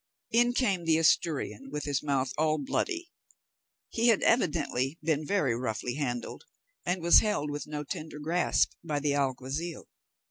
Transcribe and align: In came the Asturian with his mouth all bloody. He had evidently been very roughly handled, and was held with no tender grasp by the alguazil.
In 0.31 0.53
came 0.53 0.85
the 0.85 0.97
Asturian 0.97 1.69
with 1.69 1.83
his 1.83 2.01
mouth 2.01 2.33
all 2.35 2.57
bloody. 2.57 3.11
He 3.89 4.07
had 4.07 4.23
evidently 4.23 4.97
been 5.03 5.27
very 5.27 5.55
roughly 5.55 5.93
handled, 5.93 6.45
and 6.83 7.03
was 7.03 7.19
held 7.19 7.51
with 7.51 7.67
no 7.67 7.83
tender 7.83 8.17
grasp 8.17 8.71
by 8.83 8.99
the 8.99 9.13
alguazil. 9.13 9.89